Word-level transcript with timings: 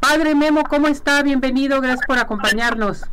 Padre 0.00 0.34
Memo, 0.34 0.64
¿cómo 0.68 0.86
está? 0.86 1.22
Bienvenido, 1.22 1.80
gracias 1.80 2.06
por 2.06 2.18
acompañarnos. 2.18 3.06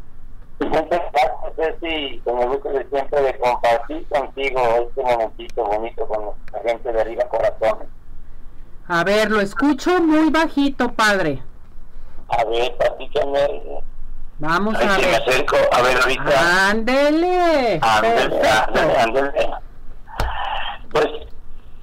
Muchas 0.60 0.90
gracias, 0.90 1.56
Ceci, 1.56 2.20
con 2.26 2.42
el 2.42 2.50
gusto 2.50 2.68
de 2.68 2.86
siempre 2.90 3.22
de 3.22 3.40
compartir 3.40 4.06
contigo 4.10 4.60
este 4.90 5.04
momentito 5.04 5.64
bonito 5.64 6.06
con 6.06 6.26
la 6.52 6.70
gente 6.70 6.92
de 6.92 7.00
Arriba 7.00 7.24
Corazones. 7.30 7.88
A 8.90 9.06
ver, 9.06 9.32
lo 9.32 9.40
escucho 9.40 10.02
muy 10.02 10.30
bajito, 10.30 10.92
padre. 10.92 11.42
A 12.28 12.44
ver, 12.44 12.76
platícame. 12.76 13.48
Vamos 14.40 14.76
a 14.76 14.80
sí 14.82 15.02
me 15.06 15.08
ver. 15.08 15.22
acerco, 15.22 15.56
a 15.72 15.82
ver 15.82 15.98
ahorita. 16.02 16.70
Ándele. 16.72 17.80
Ándale, 17.82 18.98
ándale. 19.00 19.50
Pues, 20.92 21.08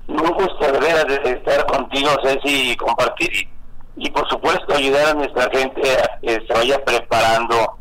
un 0.09 0.17
gusto 0.35 0.71
de 0.71 0.79
veras 0.81 1.07
de 1.07 1.31
estar 1.31 1.65
contigo, 1.65 2.11
Ceci, 2.23 2.73
y 2.73 2.77
compartir 2.77 3.54
y, 3.97 4.11
por 4.11 4.29
supuesto 4.29 4.75
ayudar 4.75 5.09
a 5.09 5.15
nuestra 5.15 5.49
gente 5.51 5.83
a 5.99 6.21
que 6.21 6.45
se 6.47 6.53
vaya 6.53 6.85
preparando 6.85 7.77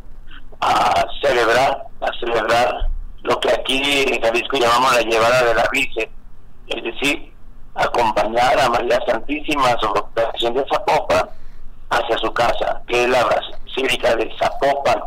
a 0.61 1.05
celebrar, 1.21 1.87
a 2.01 2.19
celebrar 2.19 2.87
lo 3.23 3.39
que 3.39 3.49
aquí 3.49 4.05
en 4.07 4.21
Jalisco 4.21 4.57
llamamos 4.57 4.95
la 4.95 5.01
llevada 5.01 5.43
de 5.43 5.55
la 5.55 5.67
Virgen, 5.71 6.09
es 6.67 6.83
decir, 6.83 7.33
acompañar 7.75 8.59
a 8.59 8.69
María 8.69 8.99
Santísima 9.07 9.75
sobre 9.79 10.01
la 10.15 10.23
estación 10.23 10.53
de 10.53 10.65
Zapopan 10.69 11.29
hacia 11.89 12.17
su 12.17 12.31
casa, 12.33 12.81
que 12.87 13.03
es 13.03 13.09
la 13.09 13.23
Basílica 13.23 14.15
de 14.15 14.31
Zapopan, 14.37 15.01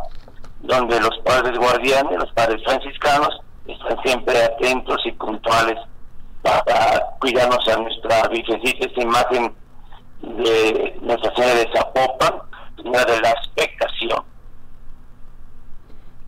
donde 0.61 1.01
los 1.01 1.17
padres 1.25 1.57
guardianes, 1.59 2.19
los 2.19 2.33
padres 2.33 2.63
franciscanos, 2.65 3.41
están 3.67 3.97
siempre 4.03 4.43
atentos 4.45 5.01
y 5.05 5.13
puntuales 5.13 5.79
para 6.43 7.07
cuidarnos 7.21 7.67
a 7.69 7.77
nuestra 7.77 8.29
Virgencita, 8.29 8.87
esta 8.87 9.03
imagen 9.03 9.55
de 10.23 10.99
Nuestra 11.03 11.35
Señora 11.35 11.55
de 11.55 11.69
Zapopan, 11.73 12.35
una 12.85 13.05
de 13.05 13.21
la 13.21 13.31
expectación. 13.31 14.25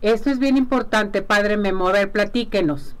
Esto 0.01 0.29
es 0.29 0.39
bien 0.39 0.57
importante, 0.57 1.21
padre 1.21 1.57
Memo. 1.57 1.89
A 1.89 1.91
ver, 1.93 2.11
platíquenos. 2.11 2.95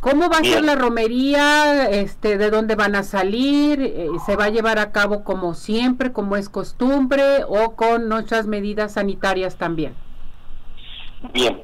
¿Cómo 0.00 0.28
va 0.30 0.38
a 0.38 0.44
ser 0.44 0.62
la 0.62 0.76
romería? 0.76 1.88
Este, 1.90 2.38
¿De 2.38 2.50
dónde 2.50 2.76
van 2.76 2.94
a 2.94 3.02
salir? 3.02 3.80
Eh, 3.80 4.08
¿Se 4.26 4.36
va 4.36 4.44
a 4.44 4.48
llevar 4.50 4.78
a 4.78 4.92
cabo 4.92 5.24
como 5.24 5.54
siempre, 5.54 6.12
como 6.12 6.36
es 6.36 6.48
costumbre, 6.48 7.42
o 7.48 7.74
con 7.74 8.08
nuestras 8.08 8.46
medidas 8.46 8.92
sanitarias 8.92 9.56
también? 9.56 9.94
Bien, 11.32 11.60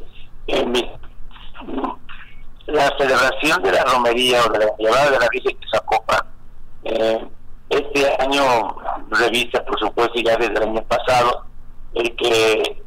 eh, 0.49 0.91
la 2.67 2.93
celebración 2.99 3.63
de 3.63 3.71
la 3.71 3.85
romería 3.85 4.45
o 4.45 4.53
de 4.53 4.59
la 4.59 4.77
llevada 4.79 5.11
de 5.11 5.19
la 5.21 5.29
Virgen 5.31 5.61
de 5.61 5.67
Zapopan, 5.73 6.21
eh, 6.85 7.29
este 7.69 8.23
año 8.23 8.77
revista, 9.11 9.65
por 9.65 9.79
supuesto, 9.79 10.15
ya 10.21 10.37
desde 10.37 10.55
el 10.55 10.63
año 10.63 10.83
pasado, 10.85 11.45
el 11.95 12.15
que 12.17 12.83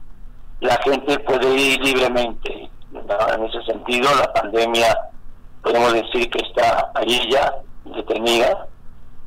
la 0.61 0.77
gente 0.83 1.19
puede 1.19 1.53
ir 1.55 1.79
libremente. 1.81 2.69
En 2.93 3.43
ese 3.45 3.61
sentido, 3.63 4.09
la 4.15 4.33
pandemia, 4.33 4.97
podemos 5.61 5.93
decir 5.93 6.29
que 6.29 6.39
está 6.39 6.91
allí 6.95 7.19
ya, 7.31 7.53
detenida. 7.85 8.67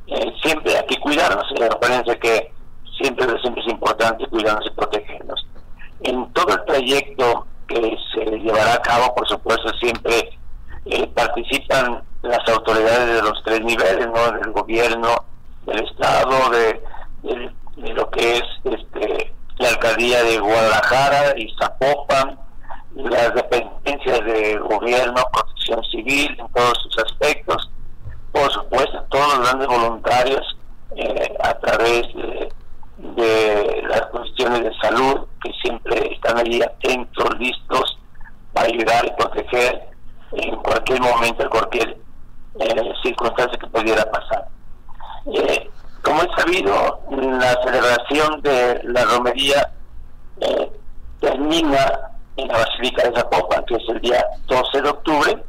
Eh, 0.07 0.33
siempre 0.41 0.77
hay 0.77 0.85
que 0.85 0.99
cuidarnos. 0.99 1.45
eh, 1.59 1.69
acuérdense 1.71 2.19
que 2.19 2.51
siempre, 2.97 3.25
siempre 3.41 3.63
es 3.63 3.71
importante 3.71 4.27
cuidarnos 4.27 4.65
y 4.65 4.71
protegernos 4.71 5.45
en 6.03 6.31
todo 6.33 6.53
el 6.53 6.65
trayecto 6.65 7.45
que 7.67 7.97
se 8.13 8.25
llevará 8.39 8.73
a 8.73 8.81
cabo, 8.81 9.13
por 9.15 9.27
supuesto, 9.27 9.69
siempre 9.79 10.37
eh, 10.85 11.07
participan 11.15 12.03
las 12.21 12.47
autoridades 12.49 13.15
de 13.15 13.21
los 13.21 13.41
tres 13.43 13.61
niveles, 13.61 14.07
¿no? 14.07 14.31
Del 14.31 14.51
gobierno, 14.51 15.25
del 15.65 15.83
Estado, 15.83 16.49
de, 16.49 16.81
lo 17.93 18.09
que 18.11 18.37
es 18.37 18.43
este, 18.63 19.33
la 19.57 19.69
alcaldía 19.69 20.23
de 20.23 20.39
Guadalajara 20.39 21.37
y 21.37 21.53
Zapopan, 21.59 22.39
las 22.95 23.33
dependencias 23.33 24.19
de 24.25 24.57
gobierno, 24.57 25.21
protección 25.31 25.83
civil, 25.85 26.37
en 26.39 26.47
todos 26.53 26.77
sus 26.83 27.03
aspectos. 27.03 27.71
Por 28.31 28.51
supuesto, 28.51 29.05
todos 29.09 29.37
los 29.37 29.47
grandes 29.47 29.67
voluntarios 29.67 30.57
eh, 30.95 31.37
a 31.43 31.53
través 31.59 32.01
de, 32.13 32.49
de 32.97 33.83
las 33.87 34.01
cuestiones 34.07 34.63
de 34.63 34.73
salud 34.81 35.27
que 35.43 35.51
siempre 35.61 36.13
están 36.13 36.37
allí 36.37 36.61
atentos, 36.61 37.29
listos 37.39 37.97
para 38.53 38.67
ayudar 38.67 39.05
y 39.05 39.11
proteger 39.21 39.89
en 40.33 40.55
cualquier 40.57 41.01
momento, 41.01 41.43
en 41.43 41.49
cualquier 41.49 41.97
eh, 42.59 42.93
circunstancia 43.03 43.57
que 43.59 43.67
pudiera 43.67 44.03
pasar. 44.11 44.47
Eh, 45.27 45.69
como 46.01 46.21
es 46.23 46.29
sabido, 46.35 46.99
la 47.11 47.61
celebración 47.63 48.41
de 48.41 48.81
la 48.85 49.05
romería 49.05 49.71
eh, 50.39 50.71
termina 51.19 52.11
en 52.37 52.47
la 52.47 52.57
Basílica 52.57 53.03
de 53.03 53.15
Zapopan, 53.15 53.63
que 53.65 53.75
es 53.75 53.83
el 53.89 54.01
día 54.01 54.25
12 54.47 54.81
de 54.81 54.89
octubre, 54.89 55.43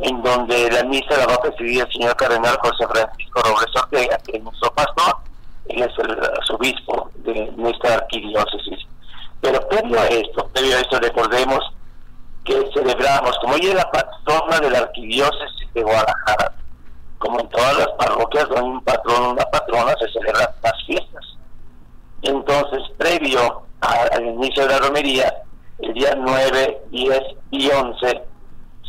en 0.00 0.22
donde 0.22 0.70
la 0.70 0.84
misa 0.84 1.16
la 1.16 1.26
va 1.26 1.34
a 1.34 1.42
presidir 1.42 1.82
el 1.82 1.92
señor 1.92 2.16
cardenal 2.16 2.58
José 2.62 2.86
Francisco 2.88 3.40
Robles 3.42 3.76
Ortega, 3.76 4.18
que 4.18 4.36
es 4.36 4.42
nuestro 4.42 4.70
pastor, 4.72 5.16
él 5.68 5.82
es 5.82 5.98
el 5.98 6.24
arzobispo 6.24 7.10
de 7.24 7.52
nuestra 7.56 7.94
arquidiócesis. 7.94 8.86
Pero 9.40 9.66
previo 9.68 9.98
a 10.00 10.06
esto, 10.06 10.48
previo 10.52 10.76
a 10.76 10.80
esto, 10.80 11.00
recordemos 11.00 11.60
que 12.44 12.68
celebramos, 12.74 13.36
como 13.40 13.54
ella 13.54 13.68
es 13.70 13.74
la 13.74 13.90
patrona 13.90 14.60
de 14.60 14.70
la 14.70 14.78
arquidiócesis 14.78 15.72
de 15.74 15.82
Guadalajara, 15.82 16.52
como 17.26 17.40
en 17.40 17.48
todas 17.48 17.76
las 17.78 17.88
parroquias 17.98 18.48
donde 18.48 18.60
hay 18.60 18.70
un 18.70 18.80
patrón 18.82 19.22
o 19.24 19.30
una 19.32 19.44
patrona 19.46 19.92
se 19.98 20.08
celebran 20.12 20.48
las 20.62 20.84
fiestas. 20.86 21.24
Entonces, 22.22 22.82
previo 22.96 23.62
al 23.80 24.24
inicio 24.24 24.62
de 24.62 24.68
la 24.68 24.78
romería, 24.78 25.34
el 25.80 25.92
día 25.92 26.14
9, 26.16 26.82
10 26.90 27.20
y 27.50 27.68
11 27.68 28.22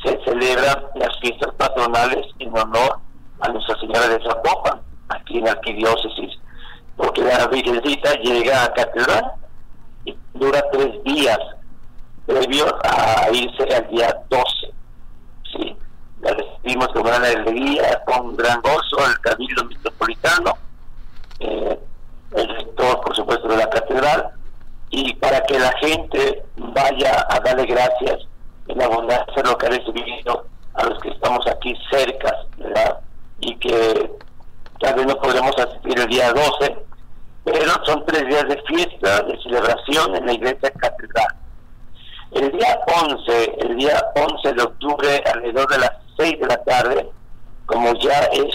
se 0.04 0.24
celebran 0.24 0.84
las 0.96 1.20
fiestas 1.20 1.52
patronales 1.56 2.28
en 2.38 2.56
honor 2.56 3.00
a 3.40 3.50
Nuestra 3.50 3.80
Señora 3.80 4.08
de 4.08 4.24
Zapopan, 4.24 4.82
aquí 5.10 5.40
en 5.40 5.46
la 5.46 5.52
arquidiócesis, 5.54 6.40
porque 6.96 7.22
la 7.22 7.48
Virgencita 7.48 8.14
llega 8.22 8.66
a 8.66 8.74
catedral 8.74 9.32
y 10.06 10.16
dura 10.36 10.64
tres 10.72 11.04
días 11.04 11.40
previo 12.28 12.66
a 12.84 13.30
irse 13.32 13.76
al 13.76 13.88
día 13.90 14.16
12. 14.30 14.57
Recibimos 16.68 16.88
con 16.90 17.04
gran 17.04 17.24
alegría, 17.24 18.02
con 18.06 18.36
gran 18.36 18.62
gozo, 18.62 19.10
el 19.10 19.20
Cabildo 19.22 19.64
Metropolitano, 19.66 20.58
eh, 21.40 21.80
el 22.36 22.48
rector, 22.50 23.02
por 23.02 23.16
supuesto, 23.16 23.48
de 23.48 23.58
la 23.58 23.70
catedral, 23.70 24.32
y 24.90 25.14
para 25.16 25.42
que 25.44 25.60
la 25.60 25.72
gente 25.80 26.44
vaya 26.58 27.26
a 27.30 27.40
darle 27.40 27.66
gracias 27.66 28.28
en 28.68 28.82
abundancia 28.82 29.44
lo 29.44 29.58
que 29.58 29.66
ha 29.66 29.70
recibido 29.70 30.46
a 30.74 30.86
los 30.86 31.00
que 31.00 31.10
estamos 31.10 31.46
aquí 31.48 31.74
cerca, 31.90 32.34
¿verdad? 32.58 33.00
Y 33.40 33.56
que 33.56 34.12
tal 34.80 34.96
vez 34.96 35.06
no 35.06 35.16
podremos 35.20 35.58
asistir 35.58 36.00
el 36.00 36.08
día 36.08 36.34
12, 36.34 36.78
pero 37.46 37.86
son 37.86 38.06
tres 38.06 38.28
días 38.28 38.48
de 38.50 38.62
fiesta, 38.64 39.22
de 39.24 39.42
celebración 39.42 40.16
en 40.18 40.26
la 40.26 40.34
iglesia 40.34 40.72
catedral. 40.72 41.28
El 42.32 42.52
día 42.52 42.78
11, 43.04 43.56
el 43.60 43.78
día 43.78 44.04
11 44.16 44.54
de 44.54 44.64
octubre, 44.64 45.24
alrededor 45.26 45.70
de 45.70 45.78
las 45.80 46.07
6 46.18 46.40
de 46.40 46.48
la 46.48 46.64
tarde, 46.64 47.10
como 47.66 47.94
ya 47.96 48.20
es 48.34 48.54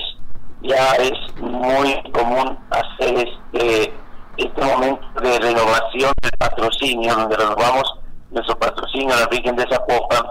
ya 0.62 0.92
es 0.94 1.12
muy 1.40 2.00
común 2.12 2.56
hacer 2.70 3.28
este 3.28 3.92
este 4.36 4.64
momento 4.64 5.06
de 5.20 5.38
renovación 5.38 6.12
del 6.22 6.32
patrocinio, 6.38 7.14
donde 7.14 7.36
renovamos 7.36 7.98
nuestro 8.30 8.58
patrocinio 8.58 9.14
a 9.14 9.20
la 9.20 9.26
Virgen 9.26 9.56
de 9.56 9.66
Zapopan, 9.68 10.24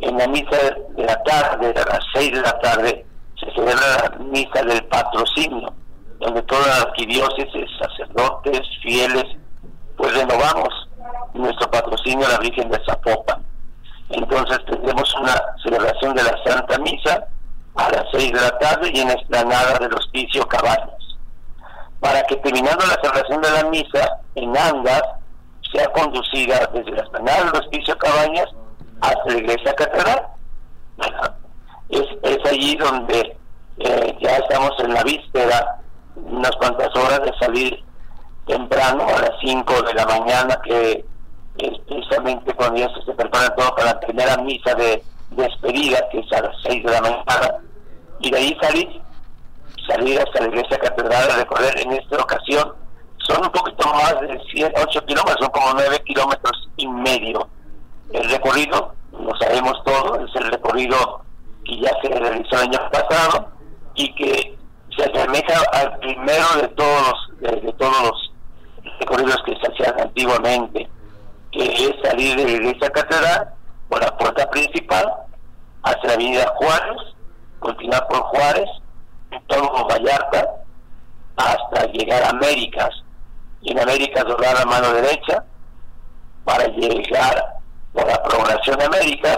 en 0.00 0.18
la 0.18 0.26
misa 0.28 0.56
de 0.96 1.04
la 1.04 1.22
tarde, 1.22 1.68
a 1.68 1.88
las 1.88 2.04
6 2.14 2.32
de 2.32 2.40
la 2.40 2.58
tarde, 2.60 3.06
se 3.38 3.50
celebra 3.52 4.10
la 4.10 4.18
misa 4.24 4.62
del 4.62 4.84
patrocinio, 4.86 5.72
donde 6.18 6.42
toda 6.42 6.66
la 6.66 6.76
arquidiócesis, 6.82 7.70
sacerdotes, 7.78 8.62
fieles, 8.82 9.24
pues 9.96 10.12
renovamos 10.14 10.88
nuestro 11.34 11.70
patrocinio 11.70 12.26
a 12.26 12.30
la 12.30 12.38
Virgen 12.38 12.68
de 12.70 12.80
Zapopan. 12.84 13.37
Entonces 14.10 14.58
tendremos 14.66 15.14
una 15.16 15.34
celebración 15.62 16.14
de 16.14 16.22
la 16.22 16.34
Santa 16.44 16.78
Misa 16.78 17.26
a 17.74 17.90
las 17.90 18.04
6 18.12 18.32
de 18.32 18.40
la 18.40 18.58
tarde 18.58 18.90
y 18.92 19.00
en 19.00 19.08
la 19.08 19.14
explanada 19.14 19.78
del 19.78 19.94
Hospicio 19.94 20.46
Cabañas. 20.48 21.16
Para 22.00 22.22
que 22.24 22.36
terminando 22.36 22.84
la 22.86 23.00
celebración 23.00 23.42
de 23.42 23.50
la 23.50 23.64
misa 23.64 24.18
en 24.34 24.56
Andas 24.56 25.02
sea 25.72 25.86
conducida 25.92 26.68
desde 26.72 26.92
la 26.92 27.00
explanada 27.00 27.44
del 27.44 27.60
Hospicio 27.62 27.96
Cabañas 27.98 28.46
hasta 29.00 29.26
la 29.26 29.38
iglesia 29.38 29.74
catedral. 29.74 30.26
Es, 31.90 32.06
es 32.22 32.50
allí 32.50 32.76
donde 32.76 33.36
eh, 33.78 34.16
ya 34.20 34.36
estamos 34.36 34.72
en 34.80 34.94
la 34.94 35.02
víspera, 35.04 35.80
unas 36.16 36.50
cuantas 36.56 36.94
horas 36.96 37.22
de 37.22 37.32
salir 37.38 37.84
temprano, 38.46 39.06
a 39.06 39.20
las 39.20 39.32
5 39.40 39.82
de 39.82 39.94
la 39.94 40.06
mañana, 40.06 40.60
que 40.64 41.04
es 41.58 41.78
precisamente 41.86 42.52
cuando 42.54 42.80
ya 42.80 42.88
se 43.04 43.12
prepara 43.12 43.54
todo 43.54 43.74
para 43.74 43.92
la 43.92 44.00
primera 44.00 44.36
misa 44.38 44.74
de 44.74 45.02
despedida, 45.30 46.08
que 46.10 46.20
es 46.20 46.32
a 46.32 46.42
las 46.42 46.56
6 46.62 46.84
de 46.84 46.92
la 46.92 47.00
mañana, 47.00 47.54
y 48.20 48.30
de 48.30 48.38
ahí 48.38 48.58
salir, 48.60 49.00
salir 49.86 50.20
hasta 50.20 50.40
la 50.40 50.48
iglesia 50.48 50.78
catedral 50.78 51.30
a 51.30 51.36
recorrer 51.36 51.80
en 51.80 51.92
esta 51.92 52.16
ocasión 52.16 52.72
son 53.28 53.44
un 53.44 53.52
poquito 53.52 53.86
más 53.88 54.20
de 54.20 54.72
8 54.74 55.06
kilómetros, 55.06 55.36
son 55.40 55.50
como 55.50 55.74
9 55.74 56.02
kilómetros 56.04 56.68
y 56.76 56.86
medio. 56.88 57.48
El 58.12 58.28
recorrido, 58.30 58.94
lo 59.12 59.36
sabemos 59.36 59.74
todo, 59.84 60.24
es 60.24 60.34
el 60.36 60.50
recorrido 60.50 61.22
que 61.64 61.78
ya 61.78 61.90
se 62.02 62.08
realizó 62.08 62.56
el 62.56 62.68
año 62.68 62.90
pasado 62.90 63.48
y 63.94 64.14
que 64.14 64.58
se 64.96 65.04
asemeja 65.04 65.62
al 65.72 65.98
primero 65.98 66.46
de 66.60 66.68
todos, 66.68 67.30
de, 67.40 67.72
todos 67.74 68.02
los 68.02 68.32
recorridos 69.00 69.36
que 69.44 69.56
se 69.56 69.72
hacían 69.72 70.00
antiguamente, 70.00 70.87
que 71.52 71.64
es 71.64 71.94
salir 72.02 72.36
de 72.36 72.44
la 72.44 72.50
iglesia 72.50 72.90
catedral 72.90 73.54
por 73.88 74.02
la 74.02 74.16
puerta 74.16 74.48
principal 74.50 75.12
hacia 75.82 76.08
la 76.08 76.14
avenida 76.14 76.46
Juárez, 76.56 76.96
continuar 77.58 78.06
por 78.08 78.20
Juárez, 78.22 78.68
todo 79.46 79.86
Vallarta, 79.88 80.46
hasta 81.36 81.86
llegar 81.86 82.22
a 82.22 82.30
Américas, 82.30 82.90
y 83.62 83.72
en 83.72 83.80
Américas 83.80 84.24
doblar 84.24 84.58
la 84.58 84.64
mano 84.66 84.92
derecha 84.92 85.44
para 86.44 86.66
llegar 86.66 87.58
por 87.92 88.06
la 88.06 88.22
programación 88.22 88.78
de 88.78 88.84
Américas 88.84 89.36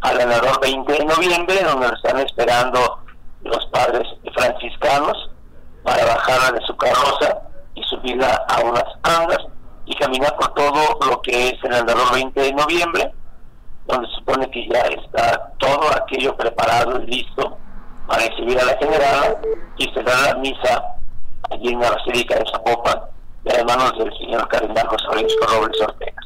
al 0.00 0.18
ganador 0.18 0.60
20 0.60 0.92
de 0.92 1.04
noviembre, 1.04 1.62
donde 1.62 1.88
nos 1.88 1.96
están 1.96 2.18
esperando 2.20 3.00
los 3.42 3.66
padres 3.66 4.06
franciscanos 4.34 5.30
para 5.82 6.04
bajarla 6.04 6.58
de 6.58 6.66
su 6.66 6.76
carroza 6.76 7.38
y 7.74 7.82
subirla 7.84 8.44
a 8.48 8.60
unas 8.60 8.84
andas 9.02 9.49
y 9.90 9.96
caminar 9.96 10.36
por 10.36 10.54
todo 10.54 10.98
lo 11.04 11.20
que 11.20 11.48
es 11.48 11.64
el 11.64 11.74
andador 11.74 12.14
20 12.14 12.40
de 12.40 12.52
noviembre, 12.52 13.12
donde 13.88 14.08
se 14.08 14.14
supone 14.14 14.48
que 14.52 14.68
ya 14.68 14.82
está 14.82 15.52
todo 15.58 15.92
aquello 15.92 16.36
preparado 16.36 17.02
y 17.02 17.06
listo 17.06 17.58
para 18.06 18.28
recibir 18.28 18.56
a 18.60 18.66
la 18.66 18.76
general 18.78 19.38
y 19.76 19.92
cerrar 19.92 20.28
la 20.28 20.34
misa 20.36 20.84
allí 21.50 21.72
en 21.72 21.80
la 21.80 21.90
Basílica 21.90 22.36
de 22.36 22.44
Zapopan 22.52 23.00
de 23.42 23.64
manos 23.64 23.98
del 23.98 24.16
señor 24.18 24.46
cardenal 24.46 24.86
José 24.86 25.04
Francisco 25.10 25.46
Robles 25.46 25.80
Ortega. 25.80 26.22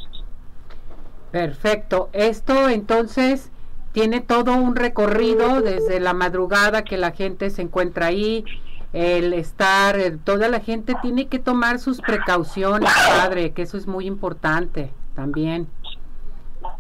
Perfecto. 1.31 2.11
Esto 2.13 2.69
entonces 2.69 3.51
tiene 3.93 4.21
todo 4.21 4.53
un 4.53 4.77
recorrido 4.77 5.63
desde 5.63 6.01
la 6.01 6.13
madrugada 6.13 6.85
que 6.85 6.99
la 6.99 7.13
gente 7.13 7.49
se 7.49 7.63
encuentra 7.63 8.07
ahí, 8.07 8.45
el 8.95 9.33
estar, 9.33 9.99
eh, 9.99 10.17
toda 10.23 10.49
la 10.49 10.61
gente 10.61 10.95
tiene 11.03 11.27
que 11.27 11.41
tomar 11.41 11.81
sus 11.81 12.01
precauciones, 12.01 12.89
padre, 13.19 13.53
que 13.53 13.63
eso 13.63 13.77
es 13.77 13.89
muy 13.89 14.07
importante 14.07 14.95
también. 15.17 15.69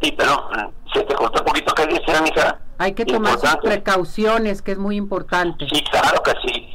Sí, 0.00 0.14
pero 0.16 0.49
mm, 0.50 0.93
se 0.93 1.02
te 1.02 1.14
cortó 1.16 1.40
un 1.40 1.46
poquito, 1.46 1.75
¿qué 1.75 1.87
dice, 1.88 2.12
hija? 2.25 2.61
Hay 2.78 2.93
que 2.93 3.05
tomar 3.05 3.38
sus 3.38 3.56
precauciones, 3.56 4.62
que 4.62 4.72
es 4.72 4.78
muy 4.78 4.96
importante. 4.96 5.66
Sí, 5.72 5.82
claro 5.90 6.22
que 6.22 6.32
sí. 6.46 6.72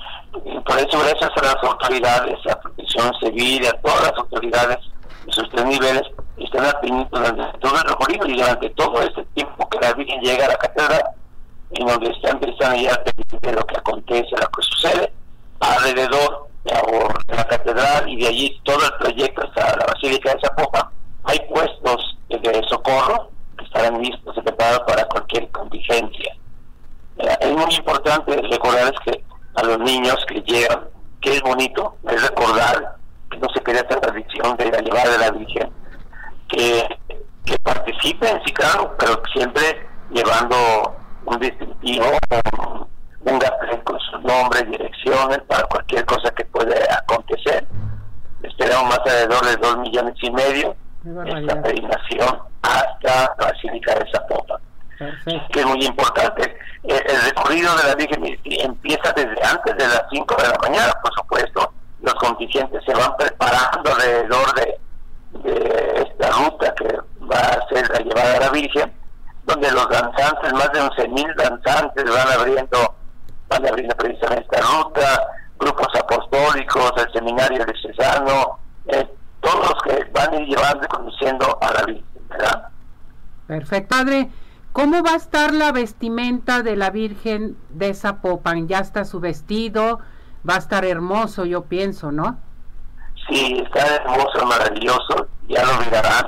Por 0.66 0.78
eso, 0.78 1.00
gracias 1.00 1.32
a 1.34 1.42
las 1.42 1.56
autoridades, 1.64 2.38
a 2.52 2.60
Protección 2.60 3.12
Civil, 3.22 3.66
a 3.66 3.72
todas 3.82 4.02
las 4.04 4.14
autoridades 4.18 4.78
de 5.26 5.32
sus 5.32 5.50
tres 5.52 5.66
niveles, 5.66 6.04
están 6.38 6.66
atendiendo 6.66 7.08
durante 7.12 7.60
todo 7.60 7.76
el 7.76 7.90
recorrido 7.90 8.28
y 8.28 8.38
durante 8.38 8.70
todo 8.72 9.02
este 9.02 9.24
tiempo 9.36 9.70
que 9.70 9.80
la 9.80 9.94
Virgen 9.94 10.20
llega 10.20 10.46
a 10.46 10.50
la 10.50 10.58
catedral, 10.58 11.04
en 11.72 11.88
donde 11.88 12.12
está 12.12 12.32
empezando 12.32 12.76
ya 12.76 12.94
a 12.94 13.40
de 13.42 13.54
lo 13.54 13.66
que 13.66 13.78
acontece, 13.78 14.30
lo 14.32 14.48
que 14.48 14.62
sucede 14.62 15.14
alrededor 15.60 16.48
de 16.64 17.36
la 17.36 17.44
catedral 17.46 18.08
y 18.10 18.22
de 18.22 18.28
allí 18.28 18.62
todo 18.64 18.86
el 18.86 18.94
proyecto 19.00 19.42
hasta 19.44 19.78
la 19.78 19.86
Basílica 19.86 20.34
de 20.34 20.42
Zapopan, 20.42 20.88
hay 21.24 21.40
puestos 21.50 22.18
de 22.30 22.64
socorro 22.70 23.30
que 23.58 23.66
estarán 23.66 24.02
listos 24.02 24.36
y 24.38 24.42
preparados 24.42 24.82
para 24.88 25.06
cualquier 25.06 25.50
contingencia. 25.52 26.36
Es 27.18 27.52
muy 27.52 27.74
importante 27.76 28.42
recordar 28.50 28.94
que 29.04 29.24
a 29.56 29.64
los 29.64 29.80
niños 29.80 30.18
que 30.28 30.42
llegan, 30.42 30.86
que 31.22 31.36
es 31.36 31.42
bonito, 31.42 31.96
es 32.10 32.22
recordar 32.22 32.96
que 33.30 33.38
no 33.38 33.48
se 33.54 33.62
quede 33.62 33.80
esta 33.80 34.00
tradición 34.00 34.56
de 34.58 34.72
la 34.72 34.80
llevada 34.80 35.12
de 35.12 35.18
la 35.18 35.32
Virgen 35.32 35.70
que, 36.50 36.88
participen, 37.64 38.42
sí, 38.46 38.54
claro, 38.54 38.96
pero 38.98 39.22
siempre 39.34 39.88
llevando 40.12 40.56
un 41.26 41.40
distintivo, 41.40 42.06
un, 42.58 42.88
un 43.34 43.40
con 43.84 43.99
su 44.22 44.28
nombre, 44.28 44.64
direcciones, 44.64 45.40
para 45.48 45.64
cualquier 45.64 46.06
cosa 46.06 46.32
que 46.32 46.46
pueda 46.46 46.76
acontecer. 46.98 47.66
Esperamos 48.44 48.90
más 48.90 49.00
alrededor 49.00 49.46
de 49.46 49.56
dos 49.58 49.78
millones 49.78 50.16
y 50.22 50.32
medio 50.32 50.76
esta 51.26 51.62
peregrinación 51.62 52.40
hasta 52.62 53.36
la 53.40 53.46
Basílica 53.52 53.96
de 53.96 54.12
Zapopan. 54.12 54.60
Que 55.52 55.60
es 55.62 55.66
muy 55.66 55.84
importante. 55.86 56.58
El, 56.84 57.22
recorrido 57.26 57.76
de 57.78 57.84
la 57.88 57.96
Virgen 57.96 58.38
empieza 58.46 59.14
desde 59.14 59.44
antes 59.44 59.78
de 59.78 59.88
las 59.88 60.04
5 60.12 60.36
de 60.36 60.48
la 60.48 60.58
mañana, 60.62 60.94
por 61.02 61.14
supuesto. 61.14 61.74
Los 62.02 62.14
contingentes 62.16 62.84
se 62.86 62.94
van 62.94 63.16
preparando 63.18 63.92
alrededor 63.94 64.54
de 64.56 64.80
de 65.32 66.08
esta 66.08 66.32
ruta 66.32 66.74
que 66.76 66.88
va 67.32 67.40
a 67.40 67.68
ser 67.70 67.90
la 67.90 68.00
llevada 68.00 68.38
a 68.38 68.40
la 68.40 68.50
Virgen, 68.50 68.92
donde 69.46 69.72
los 69.72 69.90
danzantes, 69.90 70.54
más 70.54 70.72
de 70.72 70.82
11.000 70.82 71.36
danzantes 71.36 72.04
van 72.06 72.28
abriendo, 72.28 72.96
van 73.50 73.68
abriendo 73.68 73.96
precisamente 73.96 74.44
esta 74.44 74.62
ruta, 74.62 75.28
grupos 75.60 75.88
apostólicos, 75.96 76.94
el 76.98 77.12
seminario 77.12 77.66
de 77.66 77.74
Cesano, 77.82 78.60
eh, 78.88 79.08
todos 79.42 79.70
los 79.70 79.84
que 79.84 80.04
van 80.12 80.34
a 80.34 80.36
ir 80.38 80.48
llevando 80.48 80.86
y 80.86 80.88
conduciendo 80.88 81.58
a 81.62 81.74
la 81.74 81.84
Virgen, 81.84 82.28
¿verdad? 82.30 82.70
Perfecto, 83.48 83.96
padre. 83.96 84.30
¿Cómo 84.72 85.04
va 85.04 85.14
a 85.14 85.16
estar 85.16 85.54
la 85.54 85.72
vestimenta 85.72 86.62
de 86.62 86.76
la 86.76 86.92
Virgen 86.92 87.58
de 87.70 87.94
Zapopan? 87.96 88.68
Ya 88.68 88.80
está 88.80 89.04
su 89.04 89.20
vestido, 89.20 90.00
va 90.48 90.56
a 90.56 90.60
estar 90.60 90.86
hermoso, 90.86 91.46
yo 91.46 91.64
pienso, 91.64 92.12
¿no? 92.12 92.38
Sí, 93.28 93.64
está 93.66 93.96
hermoso, 93.96 94.46
maravilloso, 94.46 95.28
ya 95.48 95.66
lo 95.66 95.80
mirarán 95.84 96.26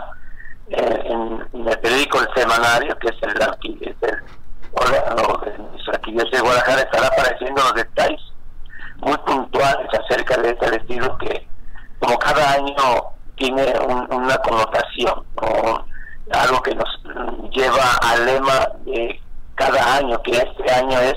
eh, 0.70 1.04
en, 1.06 1.68
el 1.68 1.80
periódico 1.80 2.20
El 2.20 2.28
Semanario, 2.36 2.98
que 2.98 3.10
es 3.10 3.16
el, 3.22 3.30
el 3.30 3.42
órgano 3.42 4.41
arquidiócesis 6.12 6.32
de 6.32 6.42
Guadalajara, 6.42 6.82
estará 6.82 7.08
apareciendo 7.08 7.62
los 7.62 7.74
detalles 7.74 8.22
muy 8.98 9.18
puntuales 9.18 9.88
acerca 9.94 10.38
de 10.38 10.50
este 10.50 10.70
vestido 10.70 11.18
que, 11.18 11.48
como 12.00 12.18
cada 12.20 12.54
año, 12.54 12.76
tiene 13.36 13.74
una 14.10 14.38
connotación, 14.38 15.26
o 15.36 15.86
algo 16.34 16.62
que 16.62 16.76
nos 16.76 16.88
lleva 17.52 17.96
al 18.04 18.26
lema 18.26 18.68
de 18.86 19.20
cada 19.56 19.96
año, 19.96 20.22
que 20.22 20.32
este 20.32 20.72
año 20.72 21.00
es 21.00 21.16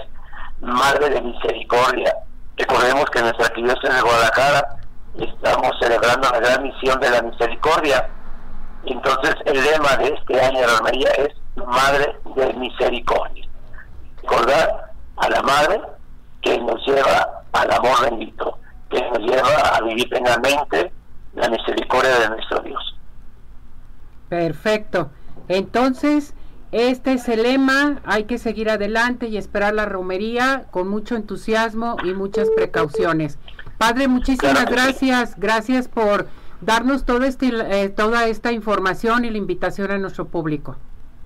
Madre 0.61 1.11
de 1.11 1.21
Misericordia. 1.21 2.15
Recordemos 2.57 3.05
que 3.11 3.21
nuestra 3.21 3.47
arquidiócesis 3.47 3.95
de 3.95 4.01
Guadalajara 4.01 4.77
estamos 5.19 5.73
celebrando 5.81 6.31
la 6.31 6.41
gran 6.41 6.63
misión 6.63 6.99
de 7.01 7.11
la 7.11 7.23
misericordia. 7.23 8.09
Entonces 8.87 9.35
el 9.45 9.63
lema 9.63 9.97
de 9.97 10.09
este 10.09 10.41
año 10.41 10.61
de 10.61 10.67
la 10.67 10.81
María 10.81 11.11
es 11.11 11.35
Madre 11.57 12.17
de 12.37 12.53
Misericordia. 12.55 13.44
Recordar 14.25 14.93
a 15.17 15.29
la 15.29 15.43
Madre 15.43 15.81
que 16.41 16.59
nos 16.59 16.85
lleva 16.87 17.43
al 17.53 17.71
amor 17.73 18.11
bendito, 18.11 18.59
que 18.89 19.01
nos 19.11 19.19
lleva 19.19 19.77
a 19.77 19.83
vivir 19.83 20.09
plenamente 20.09 20.93
la 21.35 21.49
misericordia 21.51 22.21
de 22.21 22.29
nuestro 22.31 22.61
Dios. 22.61 22.97
Perfecto. 24.31 25.11
Entonces, 25.49 26.33
este 26.73 27.13
es 27.13 27.29
el 27.29 27.43
lema, 27.43 28.01
hay 28.07 28.25
que 28.25 28.39
seguir 28.39 28.71
adelante 28.71 29.29
y 29.29 29.37
esperar 29.37 29.75
la 29.75 29.85
romería 29.85 30.65
con 30.71 30.89
mucho 30.89 31.17
entusiasmo 31.17 31.97
y 32.03 32.15
muchas 32.15 32.49
precauciones. 32.57 33.39
Padre, 33.77 34.09
muchísimas 34.09 34.65
gracias. 34.71 35.39
Gracias 35.39 35.87
por 35.89 36.29
darnos 36.63 37.05
todo 37.05 37.25
este, 37.25 37.49
eh, 37.49 37.91
toda 37.91 38.27
esta 38.27 38.53
información 38.53 39.27
y 39.27 39.31
la 39.31 39.37
invitación 39.37 39.91
a 39.91 39.99
nuestro 39.99 40.29
público. 40.29 40.77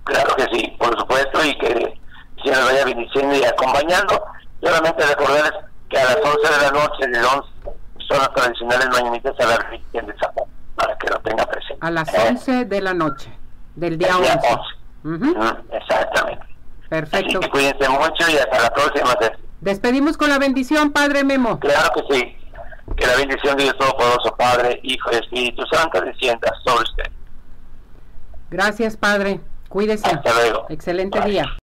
Claro 0.03 0.35
que 0.35 0.43
sí, 0.51 0.75
por 0.77 0.99
supuesto, 0.99 1.45
y 1.45 1.57
que 1.59 1.99
nos 2.45 2.65
vaya 2.65 2.85
bendiciendo 2.85 3.35
y 3.35 3.43
acompañando. 3.43 4.23
Solamente 4.61 5.05
recordarles 5.05 5.51
que 5.89 5.97
a 5.97 6.03
las 6.05 6.17
11 6.17 6.27
de 6.27 6.61
la 6.61 6.71
noche, 6.71 7.07
de 7.07 7.19
11, 7.19 7.49
son 8.07 8.17
las 8.17 8.33
tradicionales 8.33 8.89
mañanitas 8.89 9.39
a 9.39 9.45
la 9.45 9.69
Virgen 9.69 10.07
de 10.07 10.15
Zapón, 10.19 10.49
para 10.75 10.97
que 10.97 11.07
lo 11.07 11.19
tenga 11.19 11.45
presente. 11.45 11.77
A 11.81 11.91
las 11.91 12.09
11 12.13 12.61
¿Eh? 12.61 12.65
de 12.65 12.81
la 12.81 12.93
noche, 12.93 13.31
del 13.75 13.97
día, 13.97 14.17
11. 14.17 14.39
exactamente. 15.71 16.45
Perfecto. 16.89 17.39
cuídense 17.51 17.87
mucho 17.87 18.29
y 18.29 18.37
hasta 18.37 18.59
la 18.59 18.69
próxima. 18.71 19.15
Despedimos 19.61 20.17
con 20.17 20.29
la 20.29 20.39
bendición, 20.39 20.91
Padre 20.91 21.23
Memo. 21.23 21.59
Claro 21.59 21.91
que 21.93 22.15
sí. 22.15 22.35
Que 22.95 23.05
la 23.05 23.15
bendición 23.15 23.55
de 23.57 23.65
Dios 23.65 23.77
Todopoderoso, 23.77 24.35
Padre, 24.35 24.79
Hijo 24.83 25.11
y 25.11 25.15
Espíritu 25.15 25.63
Santo 25.71 26.01
descienda 26.01 26.51
sobre 26.65 26.83
usted. 26.83 27.11
Gracias, 28.49 28.97
Padre. 28.97 29.41
Cuídese. 29.69 30.09
Hasta 30.09 30.33
luego. 30.33 30.65
Excelente 30.69 31.21
día. 31.21 31.58